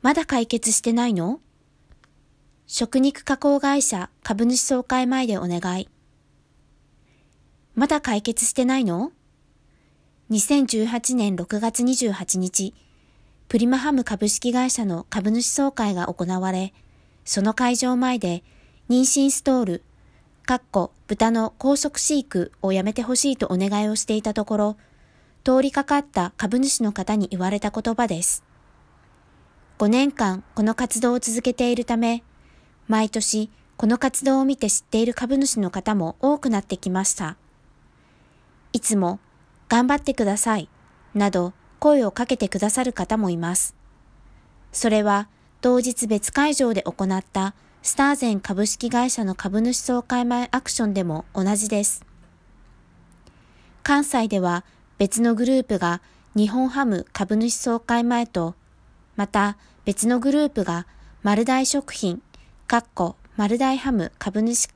[0.00, 1.40] まだ解決してないの？
[2.68, 5.88] 食肉加工会社株主総会前でお願い。
[7.74, 9.10] まだ解決してないの
[10.30, 12.74] ?2018 年6月28日、
[13.48, 16.72] プリマハム株式会社の株主総会が行われ、
[17.24, 18.44] その会場前で
[18.88, 19.82] 妊娠ストール、
[20.46, 24.76] かっこ豚の高速飼育をやめてほしいとお願いをしていたところ、
[25.42, 28.44] 通りかかった株主の方に言われた言葉です。
[29.78, 32.24] 5年間この活動を続けているため、
[32.88, 37.36] 毎年この活動を見て知っている株主の方も多くなってきました。
[38.72, 39.20] いつも
[39.68, 40.68] 頑張ってください
[41.14, 43.76] など声をかけてくださる方もいます。
[44.72, 45.28] それは
[45.60, 52.04] 当日別会場で行ったスターゼン株式会社の株主総会前アクションでも同じです。
[53.84, 54.64] 関西では
[54.98, 56.00] 別のグループが
[56.34, 58.56] 日本ハム株主総会前と、
[59.16, 59.56] また
[59.88, 60.86] 別のグループが
[61.22, 62.20] 丸大食品、
[62.66, 64.68] かっこ丸大ハム株主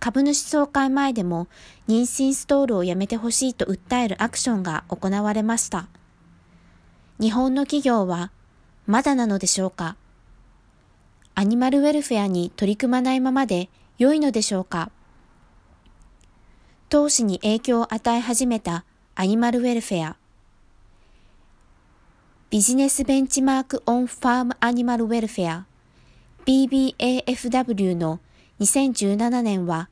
[0.00, 1.48] 株主総会前でも
[1.86, 5.86] 妊娠ストールをやめてほしいと訴えるアクションが行われました。
[7.20, 8.30] 日本の企業は
[8.86, 9.96] まだなのでしょうか？
[11.34, 14.90] アニマルウェルフェアに取り組まないままで良いのでしょうか？
[16.88, 20.16] 投資に影響を与え始めたアニマルウェルフェア。
[22.54, 28.20] Business Benchmark on Farm Animal Welfare BBFAW の
[28.60, 29.88] 2017年は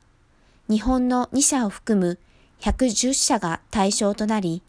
[0.70, 2.20] 日本の2社を含む
[2.60, 4.62] 110社が対象となり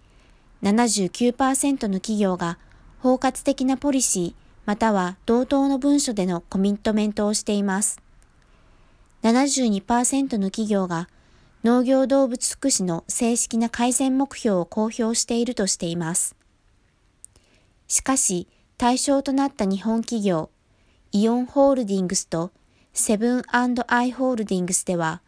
[0.63, 2.57] 79%の企業が
[2.97, 4.33] 包括的なポリシー
[4.65, 8.01] または同等の文書でのコミットメントをしています。
[9.21, 11.09] 72%の企業が
[11.63, 16.35] 農業動物福祉の正式な改善目標を公表しているとしています。
[17.93, 18.47] しかし、
[18.79, 20.49] 対象となった日本企業、
[21.11, 22.49] イオンホールディングスと
[22.91, 23.67] セブンア
[24.03, 25.21] イ・ホールディングスでは、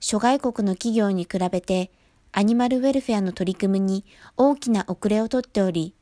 [0.00, 1.90] 諸外国の企業に比べて
[2.32, 4.06] アニマルウェルフェアの取り組みに
[4.38, 5.92] 大きな遅れをとっており、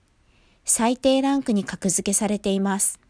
[0.64, 3.00] 最低ランクに格付けされています。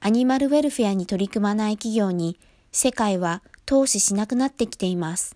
[0.00, 2.38] アニマルウェルフェアに取り組まない企業に
[2.72, 5.34] 世界は投資しなくなってきています。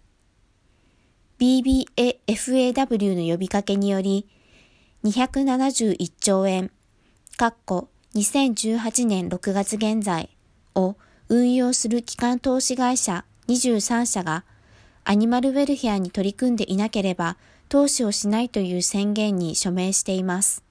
[1.39, 4.29] BBAFAW の呼びかけにより、
[5.07, 6.73] 271兆円、
[7.39, 10.31] 括弧2018年6月現在
[10.75, 10.97] を
[11.29, 14.43] 運用する機関投資会社23社が
[15.05, 17.37] アニマルウェルフェアに取り組んでいなければ
[17.69, 20.65] 投資をしないという宣言に署名しています。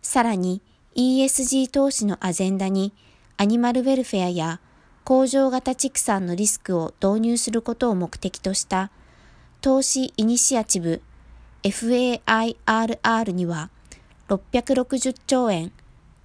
[0.00, 0.62] さらに
[0.94, 2.94] ESG 投資のアジェンダに
[3.36, 4.60] アニマルウェルフェアや
[5.04, 8.90] 工場型畜産のリスクを導入することを目的とした
[9.60, 11.02] 投資イニシアチブ
[11.62, 13.70] FAIRR には
[14.28, 15.70] 660兆円、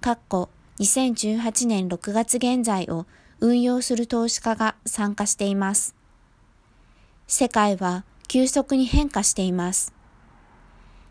[0.00, 0.48] 括弧
[0.80, 3.06] 2018年6月現在を
[3.40, 5.94] 運用する投資家が参加しています。
[7.28, 9.92] 世界は急速に変化しています。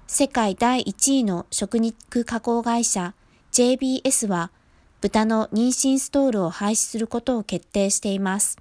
[0.07, 3.13] 世界第1位の食肉加工会社
[3.51, 4.51] JBS は
[4.99, 8.57] 豚の妊娠ストールを廃止することを決定しています。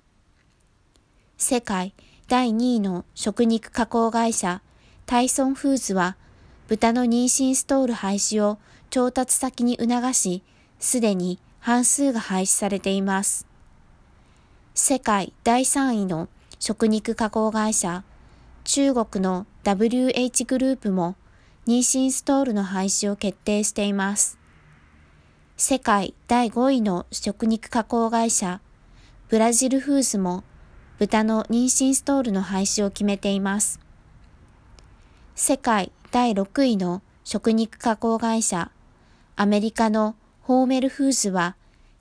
[1.38, 1.94] 世界
[2.28, 4.62] 第2位の食肉加工会社
[5.06, 6.16] タイソンフーズは
[6.66, 8.58] 豚の妊娠ストール廃止を
[8.90, 10.42] 調達先に促し、
[10.80, 13.46] すでに半数が廃止されています。
[14.74, 16.28] 世界第3位の
[16.58, 18.02] 食肉加工会社
[18.64, 21.14] 中国の WH グループも
[21.68, 24.40] 妊娠ストールの廃止を決定しています。
[25.56, 28.60] 世界第5位の食肉加工会社
[29.28, 30.42] ブラジルフーズも
[30.98, 33.85] 豚の妊娠ストールの廃止を決めています。
[35.38, 38.70] 世界第6位の食肉加工会社
[39.36, 41.56] アメリカのホーメルフーズは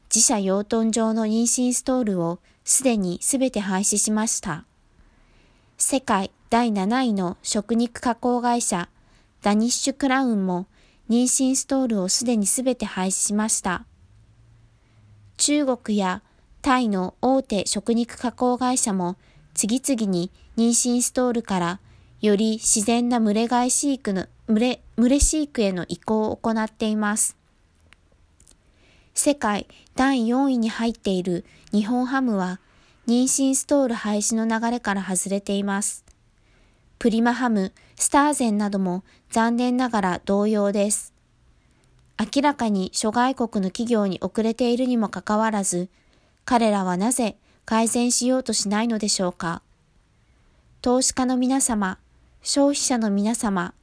[0.07, 4.63] 自社養豚場の妊娠ストールをすでにすべて廃止しました。
[5.77, 8.87] 世界第7位の食肉加工会社
[9.41, 10.67] ダニッシュクラウンも
[11.09, 13.85] 妊娠ストールをすでにすべて廃止しました。
[15.35, 16.23] 中国や
[16.61, 19.17] タイの大手食肉加工会社も
[19.53, 21.79] 次々に妊娠ストールから
[22.21, 27.35] より自然な群れ飼い飼育の群れ、群れ飼育への移行を行っています。
[29.13, 32.59] 世界第4位に入っている日本ハムは
[33.07, 36.03] 妊娠ストール廃止の流れから外れています。
[36.99, 41.13] プリマハム、スターゼンなども残念ながら同様です。
[42.17, 45.89] 明らかに諸外国の企業に遅れているにもかかわらず、
[46.45, 49.61] 彼らはなぜ改善しようとしないのでしょうか。
[50.81, 51.97] 投資家の皆様、
[52.45, 53.73] 消費者の皆様、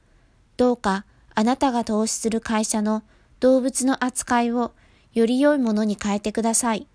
[0.55, 1.05] どうか
[1.35, 3.03] あなたが投資する会社の
[3.41, 4.71] 動物の扱いを
[5.11, 6.87] より良いものに変えてください。